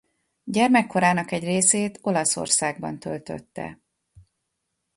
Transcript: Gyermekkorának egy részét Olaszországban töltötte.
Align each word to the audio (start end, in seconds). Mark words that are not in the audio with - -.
Gyermekkorának 0.43 1.31
egy 1.31 1.43
részét 1.43 1.99
Olaszországban 2.01 2.99
töltötte. 2.99 3.79